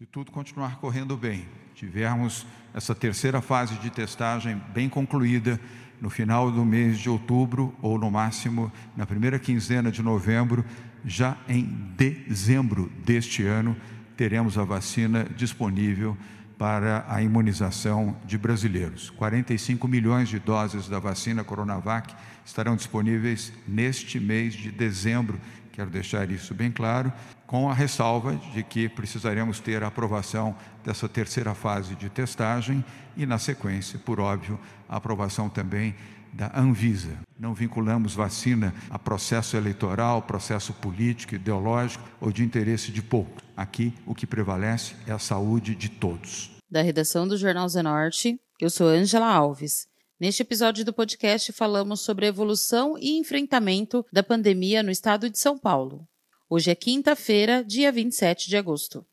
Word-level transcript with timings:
Se 0.00 0.06
tudo 0.06 0.32
continuar 0.32 0.80
correndo 0.80 1.16
bem, 1.16 1.48
tivermos 1.76 2.44
essa 2.74 2.92
terceira 2.92 3.40
fase 3.40 3.76
de 3.76 3.88
testagem 3.88 4.60
bem 4.74 4.88
concluída 4.88 5.60
no 6.02 6.10
final 6.10 6.50
do 6.50 6.64
mês 6.64 6.98
de 6.98 7.08
outubro 7.08 7.72
ou 7.80 7.96
no 7.96 8.10
máximo 8.10 8.72
na 8.96 9.06
primeira 9.06 9.38
quinzena 9.38 9.92
de 9.92 10.02
novembro, 10.02 10.64
já 11.04 11.36
em 11.48 11.62
dezembro 11.96 12.90
deste 13.04 13.44
ano, 13.46 13.76
teremos 14.16 14.58
a 14.58 14.64
vacina 14.64 15.24
disponível 15.36 16.18
para 16.58 17.04
a 17.08 17.22
imunização 17.22 18.16
de 18.26 18.36
brasileiros. 18.36 19.10
45 19.10 19.86
milhões 19.86 20.28
de 20.28 20.40
doses 20.40 20.88
da 20.88 20.98
vacina 20.98 21.44
Coronavac 21.44 22.12
estarão 22.44 22.74
disponíveis 22.74 23.52
neste 23.66 24.18
mês 24.18 24.54
de 24.54 24.72
dezembro. 24.72 25.40
Quero 25.70 25.88
deixar 25.88 26.28
isso 26.32 26.52
bem 26.52 26.72
claro, 26.72 27.12
com 27.52 27.68
a 27.68 27.74
ressalva 27.74 28.34
de 28.54 28.62
que 28.62 28.88
precisaremos 28.88 29.60
ter 29.60 29.82
a 29.82 29.88
aprovação 29.88 30.56
dessa 30.82 31.06
terceira 31.06 31.54
fase 31.54 31.94
de 31.94 32.08
testagem 32.08 32.82
e, 33.14 33.26
na 33.26 33.38
sequência, 33.38 33.98
por 33.98 34.18
óbvio, 34.18 34.58
a 34.88 34.96
aprovação 34.96 35.50
também 35.50 35.94
da 36.32 36.50
Anvisa. 36.58 37.18
Não 37.38 37.52
vinculamos 37.52 38.14
vacina 38.14 38.72
a 38.88 38.98
processo 38.98 39.54
eleitoral, 39.54 40.22
processo 40.22 40.72
político, 40.72 41.34
ideológico 41.34 42.02
ou 42.22 42.32
de 42.32 42.42
interesse 42.42 42.90
de 42.90 43.02
poucos. 43.02 43.44
Aqui 43.54 43.92
o 44.06 44.14
que 44.14 44.26
prevalece 44.26 44.94
é 45.06 45.12
a 45.12 45.18
saúde 45.18 45.74
de 45.74 45.90
todos. 45.90 46.52
Da 46.70 46.80
redação 46.80 47.28
do 47.28 47.36
Jornal 47.36 47.68
Zenorte, 47.68 48.40
eu 48.58 48.70
sou 48.70 48.86
Ângela 48.86 49.30
Alves. 49.30 49.86
Neste 50.18 50.40
episódio 50.40 50.86
do 50.86 50.92
podcast 50.94 51.52
falamos 51.52 52.00
sobre 52.00 52.24
a 52.24 52.28
evolução 52.30 52.96
e 52.98 53.18
enfrentamento 53.18 54.06
da 54.10 54.22
pandemia 54.22 54.82
no 54.82 54.90
estado 54.90 55.28
de 55.28 55.38
São 55.38 55.58
Paulo. 55.58 56.08
Hoje 56.54 56.70
é 56.70 56.74
quinta-feira, 56.74 57.64
dia 57.64 57.90
27 57.90 58.50
de 58.50 58.58
agosto. 58.58 59.06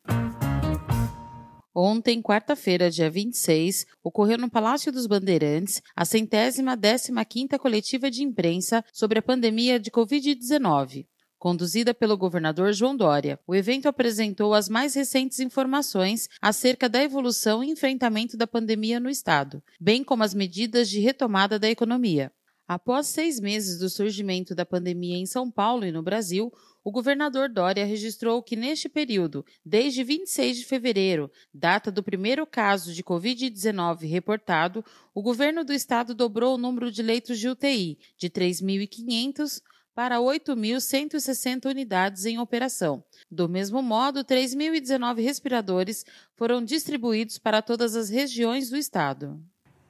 Ontem, 1.73 2.21
quarta-feira, 2.21 2.91
dia 2.91 3.09
26, 3.09 3.85
ocorreu 4.03 4.37
no 4.37 4.49
Palácio 4.49 4.91
dos 4.91 5.07
Bandeirantes 5.07 5.81
a 5.95 6.03
centésima 6.03 6.75
décima 6.75 7.23
quinta 7.23 7.57
coletiva 7.57 8.11
de 8.11 8.23
imprensa 8.23 8.83
sobre 8.91 9.19
a 9.19 9.21
pandemia 9.21 9.79
de 9.79 9.89
Covid-19. 9.89 11.07
Conduzida 11.37 11.93
pelo 11.93 12.17
governador 12.17 12.73
João 12.73 12.93
Dória, 12.93 13.39
o 13.47 13.55
evento 13.55 13.87
apresentou 13.87 14.53
as 14.53 14.67
mais 14.67 14.93
recentes 14.93 15.39
informações 15.39 16.27
acerca 16.41 16.89
da 16.89 17.01
evolução 17.01 17.63
e 17.63 17.69
enfrentamento 17.69 18.35
da 18.35 18.47
pandemia 18.47 18.99
no 18.99 19.09
estado, 19.09 19.63
bem 19.79 20.03
como 20.03 20.23
as 20.23 20.33
medidas 20.33 20.89
de 20.89 20.99
retomada 20.99 21.57
da 21.57 21.69
economia. 21.69 22.33
Após 22.69 23.07
seis 23.07 23.39
meses 23.39 23.79
do 23.79 23.89
surgimento 23.89 24.53
da 24.53 24.63
pandemia 24.63 25.17
em 25.17 25.25
São 25.25 25.49
Paulo 25.49 25.85
e 25.85 25.91
no 25.91 26.03
Brasil, 26.03 26.53
o 26.83 26.91
governador 26.91 27.49
Dória 27.49 27.85
registrou 27.85 28.41
que 28.41 28.55
neste 28.55 28.87
período, 28.87 29.45
desde 29.65 30.03
26 30.03 30.57
de 30.57 30.65
fevereiro, 30.65 31.31
data 31.53 31.91
do 31.91 32.01
primeiro 32.01 32.45
caso 32.45 32.93
de 32.93 33.03
Covid-19 33.03 34.09
reportado, 34.09 34.83
o 35.13 35.21
governo 35.21 35.63
do 35.63 35.73
estado 35.73 36.15
dobrou 36.15 36.55
o 36.55 36.57
número 36.57 36.91
de 36.91 37.01
leitos 37.01 37.39
de 37.39 37.49
UTI, 37.49 37.97
de 38.17 38.29
3.500 38.29 39.61
para 39.93 40.17
8.160 40.19 41.65
unidades 41.65 42.25
em 42.25 42.39
operação. 42.39 43.03
Do 43.29 43.49
mesmo 43.49 43.81
modo, 43.81 44.23
3.019 44.23 45.21
respiradores 45.21 46.05
foram 46.37 46.63
distribuídos 46.63 47.37
para 47.37 47.61
todas 47.61 47.97
as 47.97 48.09
regiões 48.09 48.69
do 48.69 48.77
estado. 48.77 49.37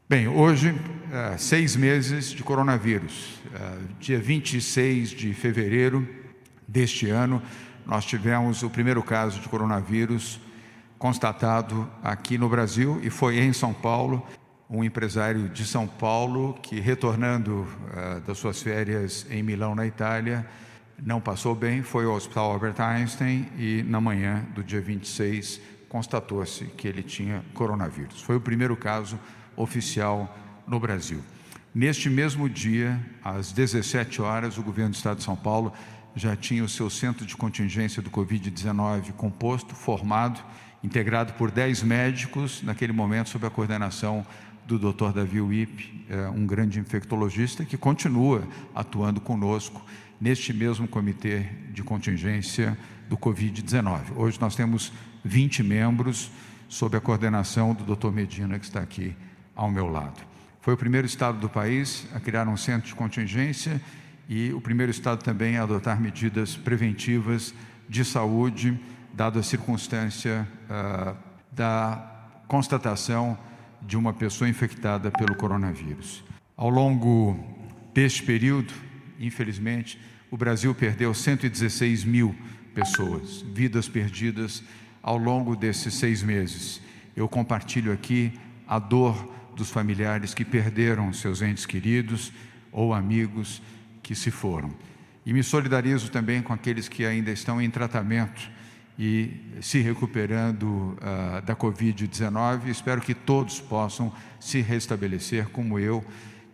Bem, 0.09 0.27
hoje, 0.27 0.73
é, 1.13 1.38
seis 1.38 1.75
meses 1.75 2.31
de 2.31 2.41
coronavírus. 2.44 3.35
É, 3.53 4.00
dia 4.00 4.19
26 4.19 5.11
de 5.11 5.31
fevereiro 5.35 6.19
deste 6.69 7.09
ano, 7.09 7.41
nós 7.85 8.06
tivemos 8.06 8.62
o 8.62 8.69
primeiro 8.69 9.02
caso 9.02 9.40
de 9.40 9.50
coronavírus 9.50 10.40
constatado 10.97 11.90
aqui 12.03 12.38
no 12.38 12.47
Brasil 12.47 13.00
e 13.02 13.09
foi 13.09 13.40
em 13.40 13.52
São 13.52 13.74
Paulo. 13.74 14.25
Um 14.69 14.84
empresário 14.84 15.50
de 15.50 15.66
São 15.66 15.88
Paulo 15.88 16.53
que, 16.62 16.80
retornando 16.80 17.62
uh, 17.62 18.22
das 18.28 18.38
suas 18.38 18.62
férias 18.62 19.25
em 19.31 19.41
Milão, 19.41 19.74
na 19.74 19.88
Itália, 19.88 20.46
não 21.02 21.19
passou 21.19 21.56
bem, 21.56 21.81
foi 21.81 22.06
ao 22.06 22.13
Hospital 22.13 22.52
Albert 22.52 22.80
Einstein 22.80 23.50
e, 23.57 23.81
na 23.88 24.00
manhã 24.00 24.46
do 24.53 24.63
dia 24.63 24.81
26, 24.81 25.59
constatou-se 25.88 26.66
que 26.66 26.88
ele 26.88 27.01
tinha 27.01 27.44
coronavírus. 27.56 28.22
Foi 28.22 28.36
o 28.36 28.41
primeiro 28.41 28.78
caso 28.78 29.18
oficial 29.56 30.38
no 30.68 30.80
Brasil. 30.80 31.24
Neste 31.74 32.09
mesmo 32.09 32.47
dia, 32.50 33.00
às 33.24 33.51
17 33.51 34.22
horas, 34.22 34.57
o 34.57 34.63
governo 34.63 34.91
do 34.91 34.96
Estado 34.96 35.18
de 35.18 35.24
São 35.24 35.36
Paulo 35.36 35.74
já 36.15 36.35
tinha 36.35 36.63
o 36.63 36.69
seu 36.69 36.89
centro 36.89 37.25
de 37.25 37.35
contingência 37.35 38.01
do 38.01 38.09
Covid-19 38.09 39.11
composto, 39.13 39.75
formado, 39.75 40.43
integrado 40.83 41.33
por 41.33 41.51
10 41.51 41.83
médicos, 41.83 42.61
naquele 42.63 42.93
momento 42.93 43.29
sob 43.29 43.45
a 43.45 43.49
coordenação 43.49 44.25
do 44.65 44.77
Dr. 44.77 45.11
Davi 45.13 45.41
Wip, 45.41 46.05
é, 46.09 46.29
um 46.29 46.45
grande 46.45 46.79
infectologista 46.79 47.65
que 47.65 47.77
continua 47.77 48.47
atuando 48.73 49.19
conosco 49.19 49.83
neste 50.21 50.53
mesmo 50.53 50.87
comitê 50.87 51.45
de 51.71 51.81
contingência 51.81 52.77
do 53.07 53.17
Covid-19. 53.17 54.15
Hoje 54.15 54.39
nós 54.39 54.55
temos 54.55 54.93
20 55.23 55.63
membros 55.63 56.31
sob 56.67 56.95
a 56.95 57.01
coordenação 57.01 57.73
do 57.73 57.95
Dr. 57.95 58.11
Medina, 58.11 58.59
que 58.59 58.65
está 58.65 58.79
aqui 58.79 59.15
ao 59.55 59.71
meu 59.71 59.87
lado. 59.87 60.21
Foi 60.61 60.73
o 60.73 60.77
primeiro 60.77 61.07
estado 61.07 61.39
do 61.39 61.49
país 61.49 62.05
a 62.13 62.19
criar 62.19 62.47
um 62.47 62.55
centro 62.55 62.87
de 62.87 62.95
contingência 62.95 63.81
e 64.29 64.53
o 64.53 64.62
primeiro 64.62 64.91
estado 64.91 65.23
também 65.23 65.57
a 65.57 65.63
adotar 65.63 66.00
medidas 66.00 66.56
preventivas 66.56 67.51
de 67.90 68.06
saúde, 68.06 68.79
dada 69.12 69.40
a 69.40 69.44
circunstância 69.44 70.47
uh, 70.69 71.17
da 71.51 72.29
constatação 72.47 73.35
de 73.81 73.97
uma 73.97 74.13
pessoa 74.13 74.47
infectada 74.47 75.09
pelo 75.09 75.35
coronavírus. 75.35 76.23
Ao 76.56 76.69
longo 76.69 77.39
deste 77.91 78.22
período, 78.22 78.72
infelizmente, 79.19 80.00
o 80.29 80.38
Brasil 80.38 80.75
perdeu 80.75 81.12
116 81.12 82.03
mil 82.03 82.35
pessoas, 82.75 83.41
vidas 83.41 83.89
perdidas 83.89 84.63
ao 85.01 85.18
longo 85.18 85.56
desses 85.56 85.95
seis 85.95 86.22
meses. 86.22 86.79
Eu 87.16 87.28
compartilho 87.28 87.91
aqui 87.91 88.34
a 88.68 88.78
dor 88.78 89.34
dos 89.56 89.72
familiares 89.72 90.35
que 90.35 90.45
perderam 90.45 91.12
seus 91.12 91.41
entes 91.41 91.66
queridos 91.66 92.31
ou 92.72 92.94
amigos 92.94 93.59
que 94.09 94.15
se 94.15 94.31
foram. 94.31 94.73
E 95.23 95.31
me 95.31 95.43
solidarizo 95.43 96.09
também 96.09 96.41
com 96.41 96.51
aqueles 96.51 96.89
que 96.89 97.05
ainda 97.05 97.29
estão 97.29 97.61
em 97.61 97.69
tratamento 97.69 98.49
e 98.97 99.39
se 99.61 99.81
recuperando 99.81 100.63
uh, 100.65 101.43
da 101.45 101.55
Covid-19. 101.55 102.69
Espero 102.69 103.01
que 103.01 103.13
todos 103.13 103.61
possam 103.61 104.11
se 104.39 104.61
restabelecer, 104.61 105.49
como 105.49 105.77
eu 105.77 106.03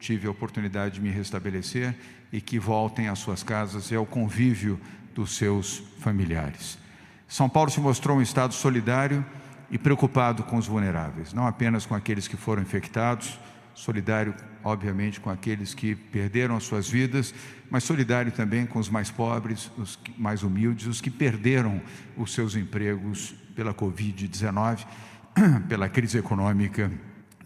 tive 0.02 0.28
a 0.28 0.32
oportunidade 0.32 0.96
de 0.96 1.02
me 1.02 1.10
restabelecer, 1.10 1.96
e 2.30 2.42
que 2.42 2.60
voltem 2.60 3.08
às 3.08 3.20
suas 3.20 3.42
casas 3.42 3.90
e 3.90 3.96
ao 3.96 4.06
convívio 4.06 4.78
dos 5.14 5.38
seus 5.38 5.82
familiares. 6.02 6.78
São 7.26 7.48
Paulo 7.48 7.72
se 7.72 7.80
mostrou 7.80 8.18
um 8.18 8.22
estado 8.22 8.54
solidário 8.54 9.26
e 9.72 9.78
preocupado 9.78 10.44
com 10.44 10.58
os 10.58 10.68
vulneráveis, 10.68 11.32
não 11.32 11.48
apenas 11.48 11.86
com 11.86 11.96
aqueles 11.96 12.28
que 12.28 12.36
foram 12.36 12.62
infectados, 12.62 13.40
solidário, 13.76 14.34
obviamente, 14.64 15.20
com 15.20 15.30
aqueles 15.30 15.74
que 15.74 15.94
perderam 15.94 16.56
as 16.56 16.64
suas 16.64 16.90
vidas, 16.90 17.34
mas 17.70 17.84
solidário 17.84 18.32
também 18.32 18.66
com 18.66 18.80
os 18.80 18.90
mais 18.90 19.12
pobres, 19.12 19.70
os 19.78 20.00
mais 20.18 20.42
humildes, 20.42 20.88
os 20.88 21.02
que 21.02 21.12
perderam 21.12 21.82
os 22.18 22.34
seus 22.34 22.56
empregos 22.56 23.36
pela 23.54 23.74
Covid-19, 23.74 24.86
pela 25.68 25.90
crise 25.90 26.18
econômica 26.18 26.92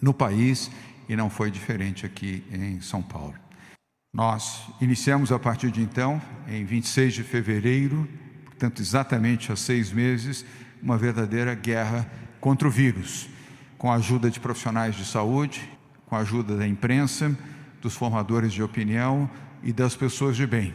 no 0.01 0.13
país 0.13 0.71
e 1.09 1.15
não 1.15 1.29
foi 1.29 1.49
diferente 1.49 2.05
aqui 2.05 2.43
em 2.51 2.79
São 2.79 3.01
Paulo. 3.01 3.35
Nós 4.13 4.63
iniciamos 4.79 5.31
a 5.31 5.39
partir 5.39 5.71
de 5.71 5.81
então, 5.81 6.21
em 6.47 6.63
26 6.63 7.13
de 7.15 7.23
fevereiro, 7.23 8.07
portanto, 8.45 8.81
exatamente 8.81 9.51
há 9.51 9.55
seis 9.55 9.91
meses, 9.91 10.45
uma 10.81 10.97
verdadeira 10.97 11.53
guerra 11.53 12.09
contra 12.39 12.67
o 12.67 12.71
vírus, 12.71 13.27
com 13.77 13.91
a 13.91 13.95
ajuda 13.95 14.29
de 14.29 14.39
profissionais 14.39 14.95
de 14.95 15.05
saúde, 15.05 15.69
com 16.09 16.15
a 16.15 16.19
ajuda 16.19 16.57
da 16.57 16.67
imprensa, 16.67 17.37
dos 17.81 17.95
formadores 17.95 18.51
de 18.51 18.63
opinião 18.63 19.29
e 19.63 19.71
das 19.71 19.95
pessoas 19.95 20.35
de 20.35 20.47
bem. 20.47 20.73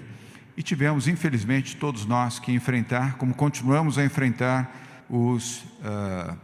E 0.57 0.63
tivemos, 0.63 1.09
infelizmente, 1.09 1.77
todos 1.77 2.07
nós 2.07 2.39
que 2.39 2.53
enfrentar, 2.53 3.17
como 3.17 3.35
continuamos 3.35 3.99
a 3.99 4.05
enfrentar, 4.05 5.05
os 5.11 5.65
uh, 5.83 6.37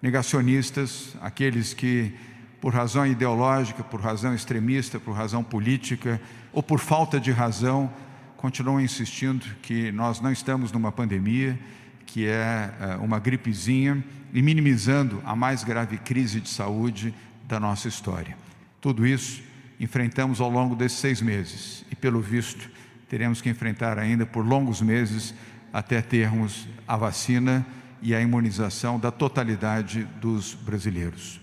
negacionistas, 0.00 1.16
aqueles 1.20 1.74
que, 1.74 2.14
por 2.60 2.72
razão 2.72 3.04
ideológica, 3.04 3.82
por 3.82 4.00
razão 4.00 4.32
extremista, 4.32 5.00
por 5.00 5.12
razão 5.12 5.42
política 5.42 6.20
ou 6.52 6.62
por 6.62 6.78
falta 6.78 7.18
de 7.18 7.32
razão, 7.32 7.90
continuam 8.36 8.80
insistindo 8.80 9.44
que 9.62 9.90
nós 9.90 10.20
não 10.20 10.30
estamos 10.30 10.70
numa 10.70 10.92
pandemia, 10.92 11.58
que 12.06 12.26
é 12.26 12.72
eh, 12.80 12.96
uma 13.00 13.18
gripezinha, 13.18 14.02
e 14.32 14.40
minimizando 14.40 15.20
a 15.24 15.34
mais 15.34 15.64
grave 15.64 15.98
crise 15.98 16.40
de 16.40 16.48
saúde 16.48 17.12
da 17.46 17.60
nossa 17.60 17.88
história. 17.88 18.36
Tudo 18.80 19.06
isso 19.06 19.42
enfrentamos 19.78 20.40
ao 20.40 20.50
longo 20.50 20.74
desses 20.74 20.98
seis 20.98 21.20
meses 21.20 21.84
e, 21.90 21.96
pelo 21.96 22.20
visto, 22.20 22.70
teremos 23.08 23.40
que 23.40 23.48
enfrentar 23.48 23.98
ainda 23.98 24.26
por 24.26 24.44
longos 24.46 24.80
meses 24.80 25.34
até 25.72 26.00
termos 26.00 26.66
a 26.86 26.96
vacina 26.96 27.66
e 28.02 28.14
a 28.14 28.20
imunização 28.20 28.98
da 28.98 29.10
totalidade 29.10 30.04
dos 30.20 30.54
brasileiros. 30.54 31.40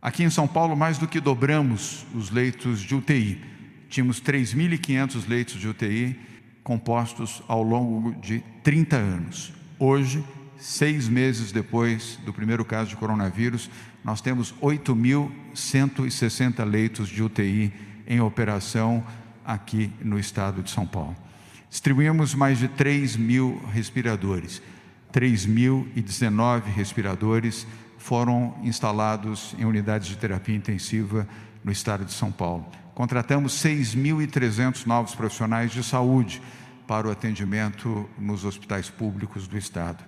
Aqui 0.00 0.22
em 0.22 0.30
São 0.30 0.46
Paulo, 0.46 0.76
mais 0.76 0.96
do 0.96 1.08
que 1.08 1.20
dobramos 1.20 2.06
os 2.14 2.30
leitos 2.30 2.80
de 2.80 2.94
UTI. 2.94 3.44
Tínhamos 3.88 4.20
3.500 4.20 5.28
leitos 5.28 5.54
de 5.56 5.68
UTI 5.68 6.18
compostos 6.62 7.42
ao 7.48 7.62
longo 7.62 8.14
de 8.20 8.40
30 8.62 8.96
anos. 8.96 9.52
Hoje, 9.78 10.24
seis 10.58 11.08
meses 11.08 11.50
depois 11.50 12.18
do 12.24 12.32
primeiro 12.32 12.64
caso 12.64 12.90
de 12.90 12.96
coronavírus, 12.96 13.70
nós 14.08 14.20
temos 14.22 14.54
8.160 14.62 16.64
leitos 16.64 17.10
de 17.10 17.22
UTI 17.22 17.70
em 18.06 18.22
operação 18.22 19.04
aqui 19.44 19.92
no 20.00 20.18
estado 20.18 20.62
de 20.62 20.70
São 20.70 20.86
Paulo. 20.86 21.14
Distribuímos 21.68 22.34
mais 22.34 22.58
de 22.58 22.68
3 22.68 23.16
mil 23.16 23.60
respiradores. 23.70 24.62
3.019 25.12 26.62
respiradores 26.74 27.66
foram 27.98 28.56
instalados 28.62 29.54
em 29.58 29.66
unidades 29.66 30.08
de 30.08 30.16
terapia 30.16 30.56
intensiva 30.56 31.28
no 31.62 31.70
estado 31.70 32.06
de 32.06 32.14
São 32.14 32.32
Paulo. 32.32 32.64
Contratamos 32.94 33.62
6.300 33.62 34.86
novos 34.86 35.14
profissionais 35.14 35.70
de 35.70 35.84
saúde 35.84 36.40
para 36.86 37.06
o 37.06 37.10
atendimento 37.10 38.08
nos 38.18 38.46
hospitais 38.46 38.88
públicos 38.88 39.46
do 39.46 39.58
estado. 39.58 40.02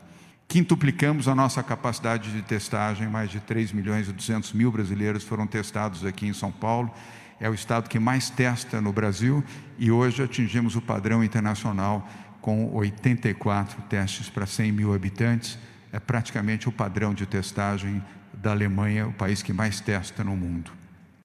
Quintuplicamos 0.50 1.28
a 1.28 1.34
nossa 1.36 1.62
capacidade 1.62 2.32
de 2.32 2.42
testagem, 2.42 3.06
mais 3.06 3.30
de 3.30 3.38
3 3.38 3.70
milhões 3.72 4.08
e 4.08 4.12
200 4.12 4.52
mil 4.52 4.72
brasileiros 4.72 5.22
foram 5.22 5.46
testados 5.46 6.04
aqui 6.04 6.26
em 6.26 6.32
São 6.32 6.50
Paulo. 6.50 6.92
É 7.38 7.48
o 7.48 7.54
estado 7.54 7.88
que 7.88 8.00
mais 8.00 8.30
testa 8.30 8.80
no 8.80 8.92
Brasil 8.92 9.44
e 9.78 9.92
hoje 9.92 10.24
atingimos 10.24 10.74
o 10.74 10.82
padrão 10.82 11.22
internacional 11.22 12.04
com 12.40 12.74
84 12.74 13.80
testes 13.82 14.28
para 14.28 14.44
100 14.44 14.72
mil 14.72 14.92
habitantes. 14.92 15.56
É 15.92 16.00
praticamente 16.00 16.68
o 16.68 16.72
padrão 16.72 17.14
de 17.14 17.26
testagem 17.26 18.02
da 18.34 18.50
Alemanha, 18.50 19.06
o 19.06 19.12
país 19.12 19.44
que 19.44 19.52
mais 19.52 19.80
testa 19.80 20.24
no 20.24 20.36
mundo. 20.36 20.72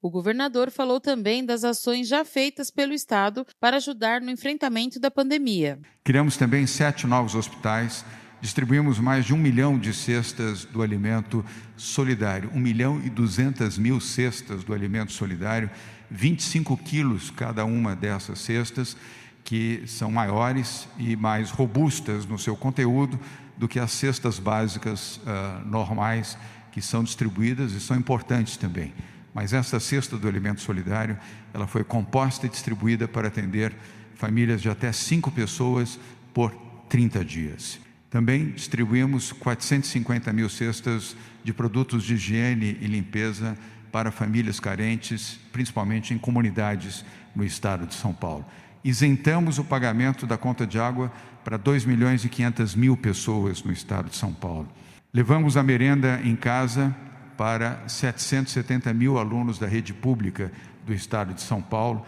O 0.04 0.10
governador 0.12 0.70
falou 0.70 1.00
também 1.00 1.44
das 1.44 1.64
ações 1.64 2.08
já 2.08 2.24
feitas 2.24 2.70
pelo 2.70 2.94
Estado 2.94 3.44
para 3.60 3.78
ajudar 3.78 4.22
no 4.22 4.30
enfrentamento 4.30 5.00
da 5.00 5.10
pandemia. 5.10 5.80
Criamos 6.04 6.38
também 6.38 6.68
sete 6.68 7.08
novos 7.08 7.34
hospitais 7.34 8.06
distribuímos 8.42 9.00
mais 9.00 9.26
de 9.26 9.34
um 9.34 9.38
milhão 9.38 9.78
de 9.78 9.94
cestas 9.94 10.66
do 10.66 10.82
alimento 10.82 11.44
solidário, 11.76 12.50
um 12.54 12.60
milhão 12.60 13.02
e 13.04 13.10
duzentas 13.10 13.78
mil 13.78 14.00
cestas 14.00 14.64
do 14.64 14.74
alimento 14.74 15.12
solidário, 15.12 15.70
25 16.12 16.78
quilos 16.78 17.32
cada 17.32 17.66
uma 17.66 17.96
dessas 17.96 18.40
cestas, 18.40 18.96
que 19.44 19.84
são 19.88 20.12
maiores 20.12 20.88
e 20.98 21.16
mais 21.16 21.52
robustas 21.52 22.26
no 22.26 22.38
seu 22.38 22.56
conteúdo 22.56 23.20
do 23.58 23.68
que 23.68 23.80
as 23.80 23.92
cestas 23.92 24.40
básicas 24.40 25.18
uh, 25.18 25.66
normais 25.68 26.38
que 26.72 26.82
são 26.82 27.04
distribuídas 27.04 27.72
e 27.72 27.80
são 27.80 27.96
importantes 27.96 28.58
também. 28.58 28.94
Mas 29.34 29.54
essa 29.54 29.80
cesta 29.80 30.18
do 30.18 30.28
alimento 30.28 30.62
solidário, 30.62 31.18
ela 31.54 31.68
foi 31.68 31.84
composta 31.84 32.46
e 32.46 32.50
distribuída 32.50 33.08
para 33.08 33.28
atender 33.28 33.74
famílias 34.16 34.62
de 34.62 34.70
até 34.70 34.92
cinco 34.92 35.32
pessoas 35.32 36.00
por 36.34 36.52
30 36.90 37.24
dias. 37.24 37.85
Também 38.16 38.52
distribuímos 38.52 39.34
450 39.34 40.32
mil 40.32 40.48
cestas 40.48 41.18
de 41.44 41.52
produtos 41.52 42.02
de 42.02 42.14
higiene 42.14 42.78
e 42.80 42.88
limpeza 42.88 43.58
para 43.92 44.10
famílias 44.10 44.58
carentes, 44.58 45.38
principalmente 45.52 46.14
em 46.14 46.18
comunidades 46.18 47.04
no 47.36 47.44
estado 47.44 47.86
de 47.86 47.94
São 47.94 48.14
Paulo. 48.14 48.46
Isentamos 48.86 49.60
o 49.60 49.66
pagamento 49.66 50.26
da 50.26 50.38
conta 50.38 50.66
de 50.66 50.80
água 50.80 51.12
para 51.44 51.58
2 51.58 51.84
milhões 51.84 52.24
e 52.24 52.30
500 52.30 52.74
mil 52.74 52.96
pessoas 52.96 53.62
no 53.62 53.74
estado 53.74 54.10
de 54.10 54.16
São 54.16 54.34
Paulo. 54.34 54.70
Levamos 55.14 55.58
a 55.58 55.62
merenda 55.62 56.22
em 56.24 56.38
casa 56.38 56.96
para 57.36 57.86
770 57.86 58.94
mil 58.94 59.18
alunos 59.18 59.60
da 59.60 59.68
rede 59.68 59.94
pública 59.94 60.54
do 60.86 60.94
estado 60.94 61.34
de 61.34 61.42
São 61.42 61.62
Paulo 61.62 62.06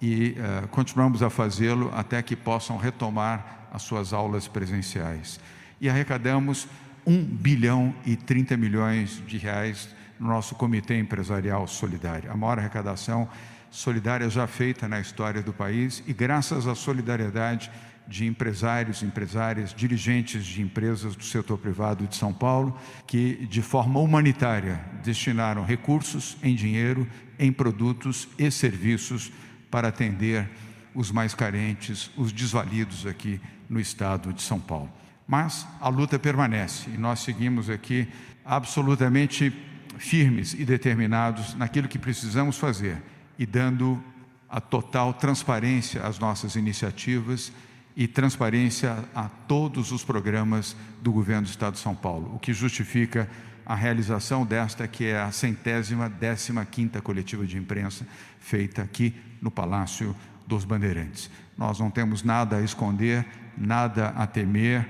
e 0.00 0.36
uh, 0.38 0.68
continuamos 0.68 1.22
a 1.22 1.28
fazê-lo 1.28 1.92
até 1.94 2.22
que 2.22 2.34
possam 2.34 2.78
retomar 2.78 3.59
as 3.72 3.82
suas 3.82 4.12
aulas 4.12 4.48
presenciais. 4.48 5.40
E 5.80 5.88
arrecadamos 5.88 6.68
1 7.06 7.24
bilhão 7.24 7.94
e 8.04 8.16
30 8.16 8.56
milhões 8.56 9.22
de 9.26 9.38
reais 9.38 9.88
no 10.18 10.28
nosso 10.28 10.54
Comitê 10.54 10.98
Empresarial 10.98 11.66
Solidário, 11.66 12.30
a 12.30 12.36
maior 12.36 12.58
arrecadação 12.58 13.28
solidária 13.70 14.28
já 14.28 14.46
feita 14.46 14.88
na 14.88 15.00
história 15.00 15.42
do 15.42 15.52
país 15.52 16.02
e 16.06 16.12
graças 16.12 16.66
à 16.66 16.74
solidariedade 16.74 17.70
de 18.06 18.26
empresários, 18.26 19.04
empresárias, 19.04 19.72
dirigentes 19.72 20.44
de 20.44 20.60
empresas 20.60 21.14
do 21.14 21.22
setor 21.22 21.56
privado 21.58 22.06
de 22.08 22.16
São 22.16 22.32
Paulo, 22.32 22.76
que 23.06 23.46
de 23.46 23.62
forma 23.62 24.00
humanitária 24.00 24.84
destinaram 25.04 25.64
recursos 25.64 26.36
em 26.42 26.54
dinheiro, 26.56 27.06
em 27.38 27.52
produtos 27.52 28.28
e 28.36 28.50
serviços 28.50 29.30
para 29.70 29.88
atender 29.88 30.48
os 30.92 31.12
mais 31.12 31.34
carentes, 31.34 32.10
os 32.16 32.32
desvalidos 32.32 33.06
aqui 33.06 33.40
no 33.70 33.80
estado 33.80 34.32
de 34.32 34.42
São 34.42 34.60
Paulo. 34.60 34.90
Mas 35.26 35.64
a 35.80 35.88
luta 35.88 36.18
permanece 36.18 36.90
e 36.90 36.98
nós 36.98 37.20
seguimos 37.20 37.70
aqui 37.70 38.08
absolutamente 38.44 39.50
firmes 39.96 40.54
e 40.54 40.64
determinados 40.64 41.54
naquilo 41.54 41.86
que 41.86 41.98
precisamos 41.98 42.58
fazer 42.58 43.00
e 43.38 43.46
dando 43.46 44.02
a 44.48 44.60
total 44.60 45.14
transparência 45.14 46.02
às 46.02 46.18
nossas 46.18 46.56
iniciativas 46.56 47.52
e 47.96 48.08
transparência 48.08 48.96
a 49.14 49.28
todos 49.28 49.92
os 49.92 50.02
programas 50.02 50.76
do 51.00 51.12
governo 51.12 51.42
do 51.42 51.50
Estado 51.50 51.74
de 51.74 51.80
São 51.80 51.94
Paulo, 51.94 52.34
o 52.34 52.38
que 52.38 52.52
justifica 52.52 53.28
a 53.64 53.74
realização 53.76 54.44
desta 54.44 54.88
que 54.88 55.04
é 55.04 55.20
a 55.20 55.30
centésima 55.30 56.08
décima 56.08 56.64
quinta 56.64 57.00
coletiva 57.00 57.46
de 57.46 57.56
imprensa 57.56 58.04
feita 58.40 58.82
aqui 58.82 59.14
no 59.40 59.50
Palácio 59.50 60.16
dos 60.50 60.64
Bandeirantes. 60.64 61.30
Nós 61.56 61.78
não 61.78 61.90
temos 61.90 62.22
nada 62.24 62.56
a 62.56 62.62
esconder, 62.62 63.24
nada 63.56 64.08
a 64.08 64.26
temer, 64.26 64.86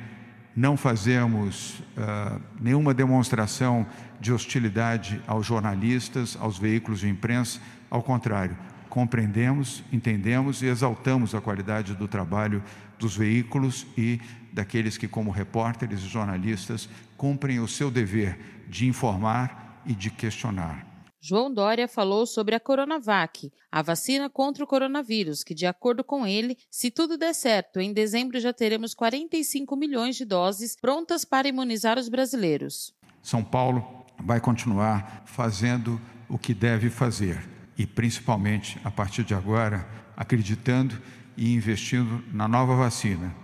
não 0.57 0.76
fazemos 0.76 1.81
uh, 1.97 2.40
nenhuma 2.61 2.93
demonstração 2.93 3.87
de 4.19 4.33
hostilidade 4.33 5.21
aos 5.26 5.47
jornalistas, 5.47 6.37
aos 6.40 6.59
veículos 6.59 7.00
de 7.00 7.09
imprensa, 7.09 7.61
ao 7.90 8.02
contrário, 8.02 8.57
compreendemos, 8.88 9.85
entendemos 9.93 10.62
e 10.62 10.67
exaltamos 10.67 11.35
a 11.35 11.40
qualidade 11.40 11.95
do 11.95 12.09
trabalho 12.09 12.62
dos 12.99 13.17
veículos 13.17 13.87
e 13.97 14.21
daqueles 14.52 14.99
que, 14.99 15.07
como 15.07 15.31
repórteres 15.31 16.00
e 16.00 16.09
jornalistas, 16.09 16.88
cumprem 17.17 17.61
o 17.61 17.69
seu 17.69 17.90
dever 17.90 18.64
de 18.69 18.87
informar 18.87 19.83
e 19.87 19.95
de 19.95 20.11
questionar. 20.11 20.89
João 21.22 21.52
Dória 21.52 21.86
falou 21.86 22.24
sobre 22.24 22.54
a 22.54 22.60
Coronavac, 22.60 23.52
a 23.70 23.82
vacina 23.82 24.30
contra 24.30 24.64
o 24.64 24.66
coronavírus, 24.66 25.44
que, 25.44 25.52
de 25.52 25.66
acordo 25.66 26.02
com 26.02 26.26
ele, 26.26 26.56
se 26.70 26.90
tudo 26.90 27.18
der 27.18 27.34
certo, 27.34 27.78
em 27.78 27.92
dezembro 27.92 28.40
já 28.40 28.54
teremos 28.54 28.94
45 28.94 29.76
milhões 29.76 30.16
de 30.16 30.24
doses 30.24 30.74
prontas 30.74 31.22
para 31.22 31.46
imunizar 31.46 31.98
os 31.98 32.08
brasileiros. 32.08 32.94
São 33.22 33.44
Paulo 33.44 34.06
vai 34.18 34.40
continuar 34.40 35.24
fazendo 35.26 36.00
o 36.26 36.38
que 36.38 36.54
deve 36.54 36.88
fazer 36.88 37.38
e, 37.76 37.86
principalmente, 37.86 38.80
a 38.82 38.90
partir 38.90 39.22
de 39.22 39.34
agora, 39.34 39.86
acreditando 40.16 40.98
e 41.36 41.52
investindo 41.52 42.24
na 42.32 42.48
nova 42.48 42.74
vacina, 42.74 43.36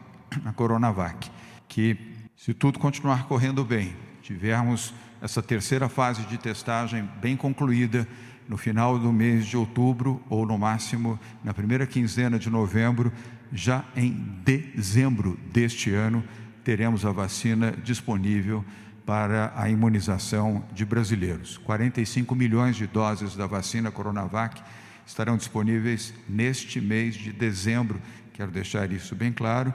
a 0.47 0.52
Coronavac, 0.54 1.30
que, 1.68 1.99
se 2.37 2.54
tudo 2.54 2.78
continuar 2.78 3.28
correndo 3.28 3.62
bem, 3.62 3.95
tivermos 4.23 4.95
essa 5.21 5.43
terceira 5.43 5.89
fase 5.89 6.23
de 6.27 6.39
testagem 6.39 7.09
bem 7.21 7.37
concluída 7.37 8.07
no 8.49 8.57
final 8.57 8.99
do 8.99 9.13
mês 9.13 9.47
de 9.47 9.57
outubro 9.57 10.23
ou 10.29 10.47
no 10.47 10.57
máximo 10.57 11.19
na 11.43 11.53
primeira 11.53 11.87
quinzena 11.87 12.39
de 12.39 12.49
novembro, 12.49 13.13
já 13.53 13.85
em 13.97 14.13
dezembro 14.45 15.39
deste 15.53 15.93
ano, 15.93 16.23
teremos 16.63 17.05
a 17.05 17.13
vacina 17.13 17.73
disponível 17.73 18.65
para 19.05 19.53
a 19.57 19.69
imunização 19.71 20.65
de 20.73 20.85
brasileiros. 20.85 21.59
45 21.59 22.35
milhões 22.35 22.77
de 22.77 22.87
doses 22.87 23.37
da 23.37 23.47
vacina 23.47 23.91
Coronavac 23.91 24.61
estarão 25.07 25.37
disponíveis 25.37 26.13
neste 26.29 26.81
mês 26.81 27.15
de 27.15 27.33
dezembro, 27.33 28.01
quero 28.33 28.51
deixar 28.51 28.91
isso 28.91 29.15
bem 29.15 29.33
claro 29.33 29.73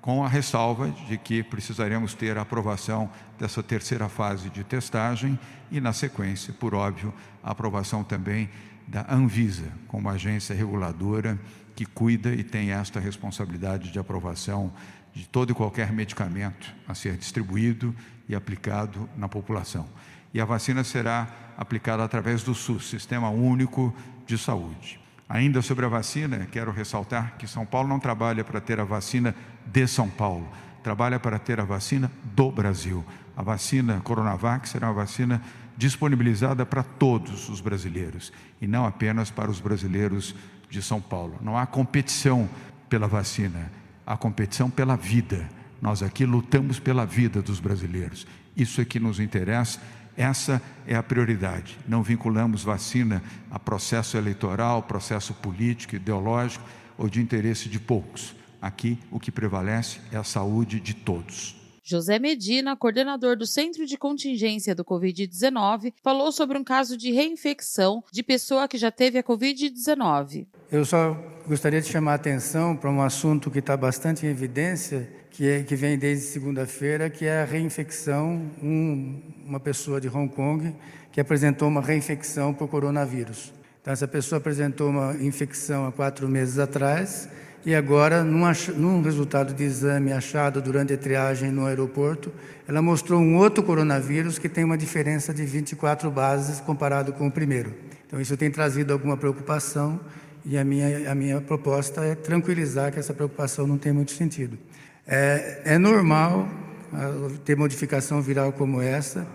com 0.00 0.24
a 0.24 0.28
ressalva 0.28 0.90
de 0.90 1.18
que 1.18 1.42
precisaremos 1.42 2.14
ter 2.14 2.38
a 2.38 2.42
aprovação 2.42 3.10
dessa 3.38 3.62
terceira 3.62 4.08
fase 4.08 4.48
de 4.48 4.64
testagem 4.64 5.38
e, 5.70 5.80
na 5.80 5.92
sequência, 5.92 6.52
por 6.52 6.74
óbvio, 6.74 7.12
a 7.42 7.50
aprovação 7.50 8.02
também 8.02 8.48
da 8.86 9.06
Anvisa, 9.12 9.70
como 9.86 10.08
agência 10.08 10.54
reguladora 10.54 11.38
que 11.76 11.86
cuida 11.86 12.32
e 12.34 12.42
tem 12.42 12.72
esta 12.72 12.98
responsabilidade 12.98 13.90
de 13.90 13.98
aprovação 13.98 14.72
de 15.14 15.26
todo 15.28 15.50
e 15.50 15.54
qualquer 15.54 15.92
medicamento 15.92 16.74
a 16.86 16.94
ser 16.94 17.16
distribuído 17.16 17.94
e 18.28 18.34
aplicado 18.34 19.08
na 19.16 19.28
população. 19.28 19.88
E 20.32 20.40
a 20.40 20.44
vacina 20.44 20.84
será 20.84 21.28
aplicada 21.56 22.04
através 22.04 22.42
do 22.42 22.54
SUS, 22.54 22.88
Sistema 22.88 23.30
Único 23.30 23.94
de 24.26 24.38
Saúde. 24.38 25.00
Ainda 25.30 25.62
sobre 25.62 25.86
a 25.86 25.88
vacina, 25.88 26.48
quero 26.50 26.72
ressaltar 26.72 27.36
que 27.38 27.46
São 27.46 27.64
Paulo 27.64 27.88
não 27.88 28.00
trabalha 28.00 28.42
para 28.42 28.60
ter 28.60 28.80
a 28.80 28.84
vacina 28.84 29.32
de 29.64 29.86
São 29.86 30.10
Paulo, 30.10 30.48
trabalha 30.82 31.20
para 31.20 31.38
ter 31.38 31.60
a 31.60 31.64
vacina 31.64 32.10
do 32.34 32.50
Brasil. 32.50 33.04
A 33.36 33.42
vacina 33.44 34.00
Coronavac 34.00 34.68
será 34.68 34.88
uma 34.88 34.94
vacina 34.94 35.40
disponibilizada 35.76 36.66
para 36.66 36.82
todos 36.82 37.48
os 37.48 37.60
brasileiros 37.60 38.32
e 38.60 38.66
não 38.66 38.84
apenas 38.84 39.30
para 39.30 39.48
os 39.48 39.60
brasileiros 39.60 40.34
de 40.68 40.82
São 40.82 41.00
Paulo. 41.00 41.38
Não 41.40 41.56
há 41.56 41.64
competição 41.64 42.50
pela 42.88 43.06
vacina, 43.06 43.70
há 44.04 44.16
competição 44.16 44.68
pela 44.68 44.96
vida. 44.96 45.48
Nós 45.80 46.02
aqui 46.02 46.26
lutamos 46.26 46.80
pela 46.80 47.06
vida 47.06 47.40
dos 47.40 47.60
brasileiros. 47.60 48.26
Isso 48.56 48.80
é 48.80 48.84
que 48.84 48.98
nos 48.98 49.20
interessa 49.20 49.80
essa 50.16 50.60
é 50.86 50.94
a 50.94 51.02
prioridade. 51.02 51.78
Não 51.86 52.02
vinculamos 52.02 52.62
vacina 52.62 53.22
a 53.50 53.58
processo 53.58 54.16
eleitoral, 54.16 54.82
processo 54.82 55.34
político, 55.34 55.96
ideológico 55.96 56.64
ou 56.96 57.08
de 57.08 57.20
interesse 57.20 57.68
de 57.68 57.78
poucos. 57.78 58.34
Aqui 58.60 58.98
o 59.10 59.18
que 59.18 59.30
prevalece 59.30 60.00
é 60.12 60.16
a 60.16 60.24
saúde 60.24 60.80
de 60.80 60.94
todos. 60.94 61.59
José 61.90 62.20
Medina, 62.20 62.76
coordenador 62.76 63.36
do 63.36 63.44
Centro 63.44 63.84
de 63.84 63.98
Contingência 63.98 64.76
do 64.76 64.84
Covid-19, 64.84 65.92
falou 66.04 66.30
sobre 66.30 66.56
um 66.56 66.62
caso 66.62 66.96
de 66.96 67.10
reinfecção 67.10 68.04
de 68.12 68.22
pessoa 68.22 68.68
que 68.68 68.78
já 68.78 68.92
teve 68.92 69.18
a 69.18 69.24
Covid-19. 69.24 70.46
Eu 70.70 70.84
só 70.84 71.16
gostaria 71.48 71.80
de 71.80 71.88
chamar 71.88 72.12
a 72.12 72.14
atenção 72.14 72.76
para 72.76 72.88
um 72.88 73.02
assunto 73.02 73.50
que 73.50 73.58
está 73.58 73.76
bastante 73.76 74.24
em 74.24 74.28
evidência 74.28 75.10
que, 75.32 75.48
é, 75.48 75.64
que 75.64 75.74
vem 75.74 75.98
desde 75.98 76.26
segunda-feira, 76.26 77.10
que 77.10 77.24
é 77.24 77.42
a 77.42 77.44
reinfecção, 77.44 78.48
um, 78.62 79.20
uma 79.44 79.58
pessoa 79.58 80.00
de 80.00 80.06
Hong 80.06 80.32
Kong 80.32 80.72
que 81.10 81.20
apresentou 81.20 81.66
uma 81.66 81.80
reinfecção 81.80 82.54
por 82.54 82.68
coronavírus. 82.68 83.52
Então, 83.82 83.92
essa 83.92 84.06
pessoa 84.06 84.38
apresentou 84.38 84.90
uma 84.90 85.16
infecção 85.16 85.88
há 85.88 85.90
quatro 85.90 86.28
meses 86.28 86.56
atrás 86.56 87.28
e 87.64 87.74
agora, 87.74 88.24
num, 88.24 88.42
num 88.76 89.02
resultado 89.02 89.52
de 89.52 89.62
exame 89.62 90.12
achado 90.12 90.62
durante 90.62 90.92
a 90.92 90.96
triagem 90.96 91.50
no 91.50 91.66
aeroporto, 91.66 92.32
ela 92.66 92.80
mostrou 92.80 93.20
um 93.20 93.36
outro 93.36 93.62
coronavírus 93.62 94.38
que 94.38 94.48
tem 94.48 94.64
uma 94.64 94.78
diferença 94.78 95.34
de 95.34 95.44
24 95.44 96.10
bases 96.10 96.60
comparado 96.60 97.12
com 97.12 97.26
o 97.26 97.30
primeiro. 97.30 97.74
Então, 98.06 98.20
isso 98.20 98.36
tem 98.36 98.50
trazido 98.50 98.92
alguma 98.92 99.16
preocupação 99.16 100.00
e 100.44 100.56
a 100.56 100.64
minha, 100.64 101.10
a 101.10 101.14
minha 101.14 101.40
proposta 101.40 102.02
é 102.02 102.14
tranquilizar 102.14 102.90
que 102.92 102.98
essa 102.98 103.12
preocupação 103.12 103.66
não 103.66 103.76
tem 103.76 103.92
muito 103.92 104.12
sentido. 104.12 104.58
É, 105.06 105.62
é 105.64 105.78
normal 105.78 106.48
ah, 106.92 107.30
ter 107.44 107.56
modificação 107.56 108.22
viral 108.22 108.52
como 108.52 108.80
essa. 108.80 109.26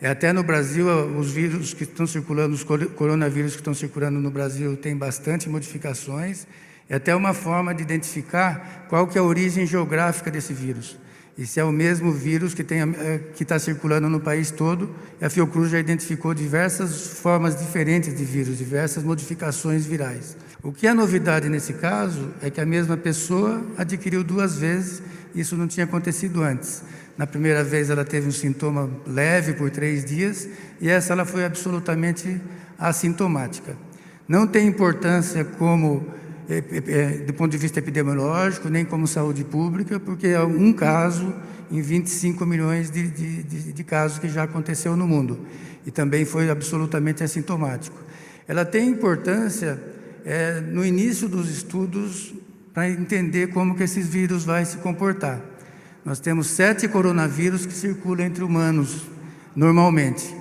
É, 0.00 0.08
até 0.08 0.32
no 0.32 0.42
Brasil, 0.42 0.88
ah, 0.90 1.04
os 1.04 1.30
vírus 1.32 1.72
que 1.72 1.84
estão 1.84 2.06
circulando, 2.06 2.54
os 2.54 2.62
coronavírus 2.62 3.52
que 3.52 3.60
estão 3.60 3.74
circulando 3.74 4.20
no 4.20 4.30
Brasil, 4.30 4.76
têm 4.76 4.96
bastante 4.96 5.48
modificações. 5.48 6.46
É 6.90 6.96
até 6.96 7.14
uma 7.14 7.32
forma 7.32 7.72
de 7.72 7.82
identificar 7.82 8.86
qual 8.88 9.06
que 9.06 9.16
é 9.16 9.20
a 9.20 9.24
origem 9.24 9.64
geográfica 9.64 10.30
desse 10.30 10.52
vírus. 10.52 10.98
E 11.38 11.46
se 11.46 11.60
é 11.60 11.64
o 11.64 11.70
mesmo 11.72 12.12
vírus 12.12 12.52
que 12.52 12.62
eh, 12.62 13.20
está 13.40 13.58
circulando 13.58 14.10
no 14.10 14.20
país 14.20 14.50
todo, 14.50 14.94
a 15.22 15.30
Fiocruz 15.30 15.70
já 15.70 15.78
identificou 15.78 16.34
diversas 16.34 17.18
formas 17.20 17.58
diferentes 17.58 18.14
de 18.14 18.24
vírus, 18.24 18.58
diversas 18.58 19.04
modificações 19.04 19.86
virais. 19.86 20.36
O 20.62 20.72
que 20.72 20.86
é 20.86 20.92
novidade 20.92 21.48
nesse 21.48 21.74
caso 21.74 22.28
é 22.42 22.50
que 22.50 22.60
a 22.60 22.66
mesma 22.66 22.96
pessoa 22.96 23.64
adquiriu 23.78 24.22
duas 24.22 24.58
vezes 24.58 25.02
isso 25.34 25.56
não 25.56 25.66
tinha 25.66 25.84
acontecido 25.84 26.42
antes. 26.42 26.82
Na 27.16 27.26
primeira 27.26 27.62
vez 27.62 27.90
ela 27.90 28.04
teve 28.04 28.28
um 28.28 28.32
sintoma 28.32 28.90
leve 29.06 29.52
por 29.52 29.70
três 29.70 30.04
dias 30.04 30.48
e 30.80 30.88
essa 30.88 31.12
ela 31.12 31.24
foi 31.24 31.44
absolutamente 31.44 32.40
assintomática. 32.78 33.76
Não 34.28 34.46
tem 34.46 34.66
importância 34.66 35.44
como 35.44 36.06
do 37.26 37.34
ponto 37.34 37.50
de 37.50 37.58
vista 37.58 37.78
epidemiológico, 37.78 38.68
nem 38.68 38.84
como 38.84 39.06
saúde 39.06 39.44
pública, 39.44 40.00
porque 40.00 40.28
é 40.28 40.40
um 40.40 40.72
caso 40.72 41.32
em 41.70 41.80
25 41.80 42.44
milhões 42.44 42.90
de, 42.90 43.08
de, 43.08 43.42
de, 43.42 43.72
de 43.72 43.84
casos 43.84 44.18
que 44.18 44.28
já 44.28 44.42
aconteceu 44.42 44.96
no 44.96 45.06
mundo. 45.06 45.46
E 45.86 45.90
também 45.90 46.24
foi 46.24 46.50
absolutamente 46.50 47.22
assintomático. 47.22 47.96
Ela 48.48 48.64
tem 48.64 48.88
importância 48.88 49.80
é, 50.24 50.60
no 50.60 50.84
início 50.84 51.28
dos 51.28 51.48
estudos 51.48 52.34
para 52.74 52.88
entender 52.90 53.48
como 53.48 53.74
que 53.74 53.82
esses 53.82 54.08
vírus 54.08 54.44
vai 54.44 54.64
se 54.64 54.78
comportar. 54.78 55.40
Nós 56.04 56.18
temos 56.18 56.48
sete 56.48 56.88
coronavírus 56.88 57.66
que 57.66 57.72
circulam 57.72 58.26
entre 58.26 58.42
humanos 58.42 59.06
normalmente. 59.54 60.34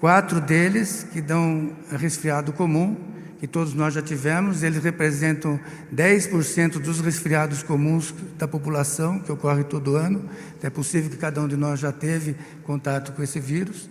Quatro 0.00 0.40
deles 0.40 1.06
que 1.12 1.20
dão 1.20 1.70
resfriado 1.90 2.52
comum, 2.52 2.96
que 3.44 3.48
todos 3.48 3.74
nós 3.74 3.92
já 3.92 4.00
tivemos, 4.00 4.62
eles 4.62 4.82
representam 4.82 5.60
10% 5.94 6.78
dos 6.78 7.00
resfriados 7.00 7.62
comuns 7.62 8.14
da 8.38 8.48
população, 8.48 9.18
que 9.18 9.30
ocorre 9.30 9.62
todo 9.64 9.96
ano. 9.96 10.24
É 10.62 10.70
possível 10.70 11.10
que 11.10 11.18
cada 11.18 11.42
um 11.42 11.46
de 11.46 11.54
nós 11.54 11.78
já 11.78 11.92
teve 11.92 12.36
contato 12.62 13.12
com 13.12 13.22
esse 13.22 13.38
vírus. 13.38 13.90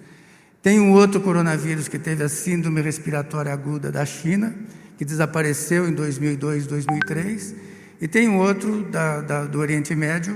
Tem 0.59 0.79
um 0.79 0.93
outro 0.93 1.21
coronavírus 1.21 1.87
que 1.87 1.99
teve 1.99 2.23
a 2.23 2.29
síndrome 2.29 2.81
respiratória 2.81 3.53
aguda 3.53 3.91
da 3.91 4.03
China, 4.07 4.55
que 4.97 5.05
desapareceu 5.05 5.87
em 5.87 5.93
2002, 5.93 6.65
2003 6.65 7.53
e 8.01 8.07
tem 8.07 8.27
um 8.27 8.39
outro 8.39 8.81
da, 8.85 9.21
da, 9.21 9.45
do 9.45 9.59
Oriente 9.59 9.93
Médio 9.93 10.35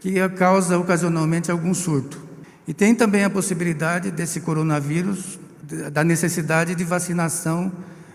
que 0.00 0.26
causa 0.30 0.78
ocasionalmente 0.78 1.50
algum 1.50 1.74
surto. 1.74 2.18
E 2.66 2.72
tem 2.72 2.94
também 2.94 3.24
a 3.24 3.30
possibilidade 3.30 4.10
desse 4.10 4.40
coronavírus, 4.40 5.38
da 5.92 6.02
necessidade 6.02 6.74
de 6.74 6.82
vacinação 6.82 7.70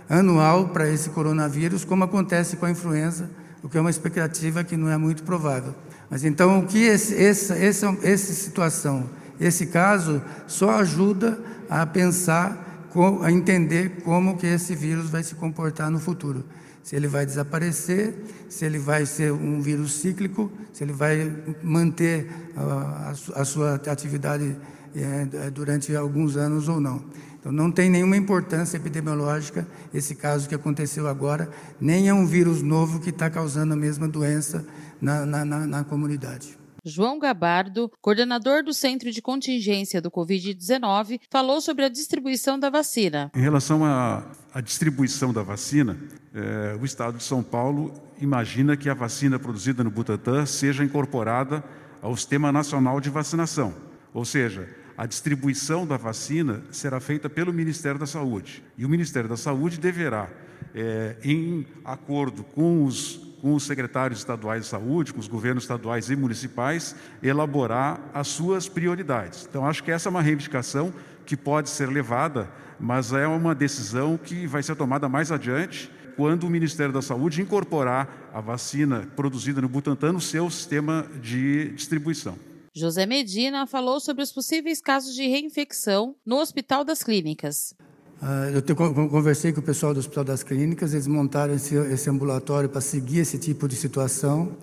anual 0.09 0.69
para 0.69 0.89
esse 0.89 1.09
coronavírus, 1.09 1.85
como 1.85 2.03
acontece 2.03 2.57
com 2.57 2.65
a 2.65 2.71
influenza, 2.71 3.29
o 3.61 3.69
que 3.69 3.77
é 3.77 3.81
uma 3.81 3.89
expectativa 3.89 4.63
que 4.63 4.75
não 4.75 4.89
é 4.89 4.97
muito 4.97 5.23
provável. 5.23 5.75
Mas 6.09 6.23
então, 6.25 6.59
o 6.59 6.65
que 6.65 6.79
esse, 6.79 7.15
essa, 7.15 7.55
essa, 7.55 7.95
essa 8.01 8.33
situação, 8.33 9.09
esse 9.39 9.67
caso, 9.67 10.21
só 10.47 10.71
ajuda 10.71 11.39
a 11.69 11.85
pensar, 11.85 12.87
a 13.21 13.31
entender 13.31 14.01
como 14.03 14.35
que 14.35 14.47
esse 14.47 14.73
vírus 14.73 15.09
vai 15.09 15.21
se 15.21 15.35
comportar 15.35 15.91
no 15.91 15.99
futuro 15.99 16.43
se 16.89 16.95
ele 16.95 17.07
vai 17.07 17.23
desaparecer, 17.23 18.15
se 18.49 18.65
ele 18.65 18.79
vai 18.79 19.05
ser 19.05 19.31
um 19.31 19.61
vírus 19.61 19.93
cíclico, 19.99 20.51
se 20.73 20.83
ele 20.83 20.91
vai 20.91 21.31
manter 21.61 22.27
a, 22.57 23.13
a 23.35 23.45
sua 23.45 23.75
atividade 23.75 24.57
é, 24.95 25.51
durante 25.51 25.95
alguns 25.95 26.35
anos 26.35 26.67
ou 26.67 26.79
não. 26.79 27.05
Então, 27.39 27.51
não 27.51 27.71
tem 27.71 27.89
nenhuma 27.89 28.17
importância 28.17 28.75
epidemiológica 28.75 29.65
esse 29.93 30.13
caso 30.13 30.49
que 30.49 30.55
aconteceu 30.55 31.07
agora, 31.07 31.49
nem 31.79 32.09
é 32.09 32.13
um 32.13 32.25
vírus 32.25 32.61
novo 32.61 32.99
que 32.99 33.11
está 33.11 33.29
causando 33.29 33.73
a 33.73 33.77
mesma 33.77 34.07
doença 34.07 34.65
na, 35.01 35.25
na, 35.25 35.45
na, 35.45 35.67
na 35.67 35.83
comunidade. 35.83 36.57
João 36.85 37.19
Gabardo, 37.19 37.91
coordenador 38.01 38.63
do 38.63 38.73
Centro 38.73 39.11
de 39.11 39.21
Contingência 39.21 40.01
do 40.01 40.09
Covid-19, 40.09 41.19
falou 41.29 41.61
sobre 41.61 41.85
a 41.85 41.89
distribuição 41.89 42.59
da 42.59 42.69
vacina. 42.69 43.31
Em 43.35 43.41
relação 43.41 43.85
à, 43.85 44.23
à 44.53 44.61
distribuição 44.61 45.33
da 45.33 45.43
vacina, 45.43 45.97
é, 46.33 46.77
o 46.79 46.85
Estado 46.85 47.17
de 47.17 47.23
São 47.23 47.43
Paulo 47.43 47.93
imagina 48.19 48.77
que 48.77 48.89
a 48.89 48.93
vacina 48.93 49.39
produzida 49.39 49.83
no 49.83 49.91
Butantan 49.91 50.45
seja 50.45 50.83
incorporada 50.83 51.63
ao 52.01 52.15
Sistema 52.15 52.51
Nacional 52.51 53.01
de 53.01 53.09
Vacinação, 53.09 53.73
ou 54.13 54.23
seja, 54.23 54.67
a 54.99 55.05
distribuição 55.05 55.87
da 55.87 55.95
vacina 55.95 56.61
será 56.71 56.99
feita 56.99 57.29
pelo 57.29 57.53
Ministério 57.53 57.97
da 57.97 58.05
Saúde. 58.05 58.61
E 58.77 58.85
o 58.85 58.89
Ministério 58.89 59.29
da 59.29 59.37
Saúde 59.37 59.79
deverá, 59.79 60.27
é, 60.75 61.15
em 61.23 61.65
acordo 61.85 62.43
com 62.43 62.83
os 62.83 63.29
com 63.41 63.53
os 63.53 63.63
secretários 63.63 64.19
estaduais 64.19 64.63
de 64.63 64.67
saúde, 64.67 65.13
com 65.13 65.19
os 65.21 65.27
governos 65.29 65.63
estaduais 65.63 66.09
e 66.09 66.15
municipais, 66.17 66.93
elaborar 67.23 67.97
as 68.13 68.27
suas 68.27 68.67
prioridades. 68.67 69.47
Então, 69.49 69.65
acho 69.65 69.81
que 69.81 69.89
essa 69.89 70.09
é 70.09 70.11
uma 70.11 70.21
reivindicação 70.21 70.93
que 71.25 71.37
pode 71.37 71.69
ser 71.69 71.87
levada, 71.87 72.49
mas 72.77 73.13
é 73.13 73.25
uma 73.25 73.55
decisão 73.55 74.17
que 74.17 74.45
vai 74.45 74.61
ser 74.61 74.75
tomada 74.75 75.07
mais 75.07 75.31
adiante, 75.31 75.89
quando 76.17 76.43
o 76.43 76.49
Ministério 76.49 76.91
da 76.91 77.01
Saúde 77.01 77.41
incorporar 77.41 78.29
a 78.33 78.41
vacina 78.41 79.07
produzida 79.15 79.61
no 79.61 79.69
Butantan 79.69 80.11
no 80.11 80.19
seu 80.19 80.49
sistema 80.49 81.07
de 81.21 81.69
distribuição. 81.69 82.48
José 82.73 83.05
Medina 83.05 83.65
falou 83.65 83.99
sobre 83.99 84.23
os 84.23 84.31
possíveis 84.31 84.81
casos 84.81 85.15
de 85.15 85.27
reinfecção 85.27 86.15
no 86.25 86.37
Hospital 86.37 86.83
das 86.83 87.03
Clínicas. 87.03 87.73
Uh, 88.21 88.61
eu 88.67 89.09
conversei 89.09 89.53
com 89.53 89.59
o 89.59 89.63
pessoal 89.63 89.93
do 89.93 89.99
Hospital 89.99 90.23
das 90.25 90.43
Clínicas, 90.43 90.93
eles 90.93 91.07
montaram 91.07 91.53
esse, 91.53 91.75
esse 91.75 92.09
ambulatório 92.09 92.67
para 92.67 92.81
seguir 92.81 93.19
esse 93.19 93.37
tipo 93.37 93.67
de 93.67 93.75
situação. 93.75 94.57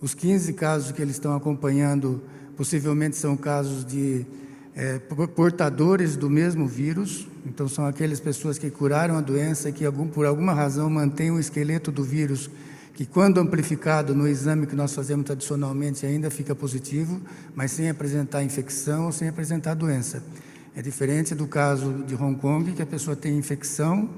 Os 0.00 0.14
15 0.14 0.52
casos 0.54 0.92
que 0.92 1.02
eles 1.02 1.16
estão 1.16 1.36
acompanhando 1.36 2.22
possivelmente 2.56 3.16
são 3.16 3.36
casos 3.36 3.84
de 3.84 4.26
é, 4.74 4.98
portadores 5.34 6.16
do 6.16 6.30
mesmo 6.30 6.66
vírus, 6.66 7.28
então 7.44 7.68
são 7.68 7.86
aquelas 7.86 8.18
pessoas 8.18 8.58
que 8.58 8.70
curaram 8.70 9.16
a 9.16 9.20
doença 9.20 9.68
e 9.68 9.72
que 9.72 9.84
algum, 9.84 10.08
por 10.08 10.24
alguma 10.24 10.54
razão 10.54 10.88
mantêm 10.88 11.30
o 11.30 11.38
esqueleto 11.38 11.92
do 11.92 12.02
vírus 12.02 12.50
que 12.94 13.06
quando 13.06 13.40
amplificado 13.40 14.14
no 14.14 14.28
exame 14.28 14.66
que 14.66 14.76
nós 14.76 14.94
fazemos 14.94 15.24
tradicionalmente 15.24 16.04
ainda 16.04 16.30
fica 16.30 16.54
positivo, 16.54 17.20
mas 17.54 17.70
sem 17.70 17.88
apresentar 17.88 18.42
infecção 18.42 19.06
ou 19.06 19.12
sem 19.12 19.28
apresentar 19.28 19.74
doença. 19.74 20.22
É 20.74 20.82
diferente 20.82 21.34
do 21.34 21.46
caso 21.46 22.04
de 22.06 22.14
Hong 22.14 22.38
Kong, 22.38 22.72
que 22.72 22.82
a 22.82 22.86
pessoa 22.86 23.16
tem 23.16 23.36
infecção 23.36 24.08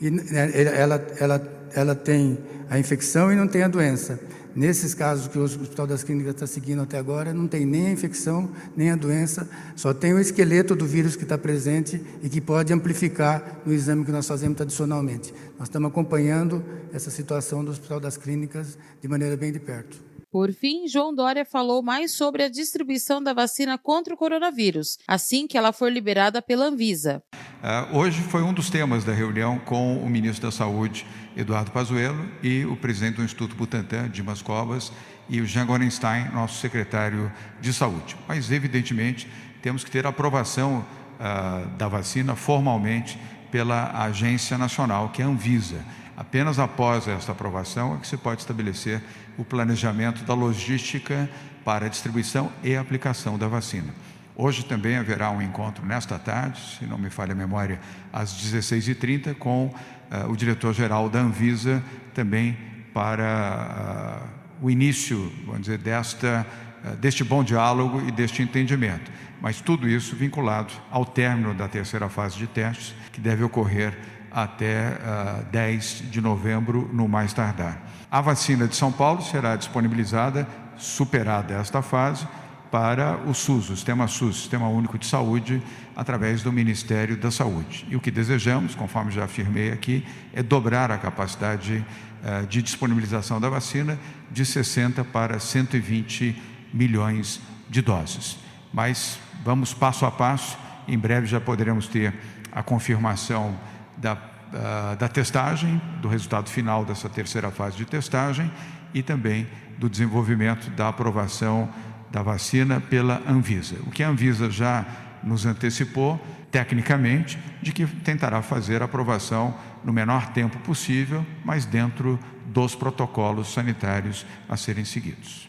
e 0.00 0.10
né, 0.10 0.50
ela, 0.54 1.06
ela, 1.18 1.68
ela 1.74 1.94
tem 1.94 2.38
a 2.70 2.78
infecção 2.78 3.32
e 3.32 3.36
não 3.36 3.48
tem 3.48 3.62
a 3.62 3.68
doença. 3.68 4.18
Nesses 4.56 4.94
casos 4.94 5.28
que 5.28 5.38
o 5.38 5.42
Hospital 5.42 5.86
das 5.86 6.02
Clínicas 6.02 6.34
está 6.34 6.46
seguindo 6.46 6.82
até 6.82 6.98
agora, 6.98 7.32
não 7.32 7.46
tem 7.46 7.64
nem 7.64 7.86
a 7.88 7.90
infecção, 7.90 8.50
nem 8.76 8.90
a 8.90 8.96
doença, 8.96 9.48
só 9.76 9.94
tem 9.94 10.12
o 10.14 10.18
esqueleto 10.18 10.74
do 10.74 10.86
vírus 10.86 11.14
que 11.14 11.22
está 11.22 11.38
presente 11.38 12.02
e 12.22 12.28
que 12.28 12.40
pode 12.40 12.72
amplificar 12.72 13.60
no 13.64 13.72
exame 13.72 14.04
que 14.04 14.10
nós 14.10 14.26
fazemos 14.26 14.56
tradicionalmente. 14.56 15.32
Nós 15.58 15.68
estamos 15.68 15.90
acompanhando 15.90 16.64
essa 16.92 17.10
situação 17.10 17.64
do 17.64 17.70
Hospital 17.70 18.00
das 18.00 18.16
Clínicas 18.16 18.78
de 19.00 19.06
maneira 19.06 19.36
bem 19.36 19.52
de 19.52 19.60
perto. 19.60 20.07
Por 20.30 20.52
fim, 20.52 20.86
João 20.86 21.14
Dória 21.14 21.42
falou 21.42 21.82
mais 21.82 22.12
sobre 22.12 22.42
a 22.42 22.50
distribuição 22.50 23.22
da 23.22 23.32
vacina 23.32 23.78
contra 23.78 24.12
o 24.12 24.16
coronavírus, 24.16 24.98
assim 25.08 25.46
que 25.46 25.56
ela 25.56 25.72
for 25.72 25.90
liberada 25.90 26.42
pela 26.42 26.66
Anvisa. 26.66 27.22
Uh, 27.34 27.96
hoje 27.96 28.20
foi 28.20 28.42
um 28.42 28.52
dos 28.52 28.68
temas 28.68 29.04
da 29.04 29.12
reunião 29.14 29.58
com 29.58 29.96
o 29.96 30.08
ministro 30.08 30.42
da 30.42 30.52
Saúde, 30.52 31.06
Eduardo 31.34 31.70
Pazuello, 31.70 32.28
e 32.42 32.66
o 32.66 32.76
presidente 32.76 33.16
do 33.16 33.24
Instituto 33.24 33.56
Butantan, 33.56 34.10
Dimas 34.10 34.42
Covas, 34.42 34.92
e 35.30 35.40
o 35.40 35.46
Jean 35.46 35.64
Gorenstein, 35.64 36.30
nosso 36.32 36.60
secretário 36.60 37.32
de 37.58 37.72
Saúde. 37.72 38.14
Mas, 38.28 38.50
evidentemente, 38.52 39.26
temos 39.62 39.82
que 39.82 39.90
ter 39.90 40.04
a 40.04 40.10
aprovação 40.10 40.84
uh, 41.18 41.68
da 41.78 41.88
vacina 41.88 42.36
formalmente 42.36 43.18
pela 43.50 44.04
Agência 44.04 44.58
Nacional, 44.58 45.08
que 45.08 45.22
é 45.22 45.24
a 45.24 45.28
Anvisa. 45.28 45.82
Apenas 46.18 46.58
após 46.58 47.06
esta 47.06 47.30
aprovação 47.30 47.94
é 47.94 47.98
que 47.98 48.06
se 48.08 48.16
pode 48.16 48.40
estabelecer 48.40 49.00
o 49.38 49.44
planejamento 49.44 50.24
da 50.24 50.34
logística 50.34 51.30
para 51.64 51.86
a 51.86 51.88
distribuição 51.88 52.50
e 52.60 52.74
aplicação 52.74 53.38
da 53.38 53.46
vacina. 53.46 53.94
Hoje 54.34 54.64
também 54.64 54.96
haverá 54.96 55.30
um 55.30 55.40
encontro 55.40 55.86
nesta 55.86 56.18
tarde, 56.18 56.60
se 56.76 56.84
não 56.86 56.98
me 56.98 57.08
falha 57.08 57.30
a 57.30 57.36
memória, 57.36 57.78
às 58.12 58.32
16h30, 58.32 59.36
com 59.36 59.66
uh, 59.66 60.28
o 60.28 60.36
diretor-geral 60.36 61.08
da 61.08 61.20
Anvisa, 61.20 61.84
também 62.12 62.58
para 62.92 64.26
uh, 64.60 64.66
o 64.66 64.68
início, 64.68 65.32
vamos 65.46 65.62
dizer, 65.62 65.78
desta, 65.78 66.44
uh, 66.84 66.96
deste 66.96 67.22
bom 67.22 67.44
diálogo 67.44 68.02
e 68.08 68.10
deste 68.10 68.42
entendimento. 68.42 69.08
Mas 69.40 69.60
tudo 69.60 69.88
isso 69.88 70.16
vinculado 70.16 70.72
ao 70.90 71.06
término 71.06 71.54
da 71.54 71.68
terceira 71.68 72.08
fase 72.08 72.38
de 72.38 72.48
testes, 72.48 72.92
que 73.12 73.20
deve 73.20 73.44
ocorrer 73.44 73.96
até 74.42 74.90
uh, 74.90 75.44
10 75.50 76.04
de 76.10 76.20
novembro, 76.20 76.88
no 76.92 77.08
mais 77.08 77.32
tardar. 77.32 77.80
A 78.10 78.20
vacina 78.20 78.66
de 78.66 78.76
São 78.76 78.92
Paulo 78.92 79.22
será 79.22 79.56
disponibilizada, 79.56 80.46
superada 80.76 81.54
esta 81.54 81.82
fase, 81.82 82.26
para 82.70 83.16
o 83.26 83.34
SUS, 83.34 83.70
o 83.70 83.76
Sistema 83.76 84.06
SUS, 84.06 84.36
Sistema 84.36 84.68
Único 84.68 84.98
de 84.98 85.06
Saúde, 85.06 85.62
através 85.96 86.42
do 86.42 86.52
Ministério 86.52 87.16
da 87.16 87.30
Saúde. 87.30 87.86
E 87.88 87.96
o 87.96 88.00
que 88.00 88.10
desejamos, 88.10 88.74
conforme 88.74 89.10
já 89.10 89.24
afirmei 89.24 89.72
aqui, 89.72 90.06
é 90.32 90.42
dobrar 90.42 90.90
a 90.90 90.98
capacidade 90.98 91.84
uh, 92.22 92.46
de 92.46 92.62
disponibilização 92.62 93.40
da 93.40 93.48
vacina 93.48 93.98
de 94.30 94.44
60 94.44 95.02
para 95.04 95.38
120 95.38 96.40
milhões 96.72 97.40
de 97.68 97.80
doses. 97.80 98.38
Mas 98.72 99.18
vamos 99.44 99.72
passo 99.72 100.04
a 100.04 100.10
passo, 100.10 100.58
em 100.86 100.98
breve 100.98 101.26
já 101.26 101.40
poderemos 101.40 101.88
ter 101.88 102.14
a 102.52 102.62
confirmação 102.62 103.56
da, 104.00 104.14
uh, 104.14 104.96
da 104.96 105.08
testagem, 105.08 105.80
do 106.00 106.08
resultado 106.08 106.48
final 106.48 106.84
dessa 106.84 107.08
terceira 107.08 107.50
fase 107.50 107.76
de 107.76 107.84
testagem 107.84 108.50
e 108.94 109.02
também 109.02 109.46
do 109.78 109.88
desenvolvimento 109.88 110.70
da 110.70 110.88
aprovação 110.88 111.68
da 112.10 112.22
vacina 112.22 112.80
pela 112.80 113.22
Anvisa. 113.28 113.76
O 113.86 113.90
que 113.90 114.02
a 114.02 114.08
Anvisa 114.08 114.50
já 114.50 114.86
nos 115.22 115.44
antecipou, 115.44 116.18
tecnicamente, 116.50 117.38
de 117.60 117.72
que 117.72 117.86
tentará 117.86 118.40
fazer 118.40 118.82
a 118.82 118.86
aprovação 118.86 119.54
no 119.84 119.92
menor 119.92 120.28
tempo 120.32 120.58
possível, 120.60 121.24
mas 121.44 121.64
dentro 121.66 122.18
dos 122.46 122.74
protocolos 122.74 123.52
sanitários 123.52 124.26
a 124.48 124.56
serem 124.56 124.84
seguidos. 124.84 125.48